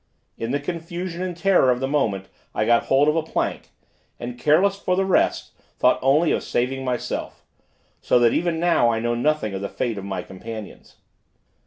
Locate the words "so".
8.01-8.17